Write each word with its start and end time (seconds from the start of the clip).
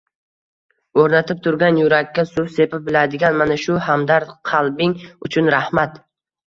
O‘rtanib 1.01 1.43
turgan 1.49 1.77
yurakka 1.81 2.25
suv 2.31 2.49
sepa 2.57 2.81
biladigan 2.89 3.39
mana 3.43 3.61
shu 3.67 3.79
hamdard 3.91 4.37
qalbing 4.55 5.01
uchun 5.29 5.55
rahmat. 5.59 6.07